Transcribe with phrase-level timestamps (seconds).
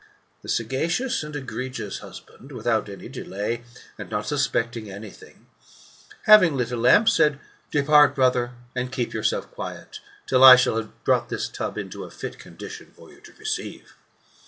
[0.41, 3.63] ''The sagacious and egregious husband, without any delay,
[3.99, 5.45] and not suspecting any thing,
[6.23, 7.39] having lit a lamp, said,"
[7.71, 12.09] Depart, brother, and keep yourself quiet, till I shall have brought this tub into a
[12.09, 13.93] fit condition for you to receive.'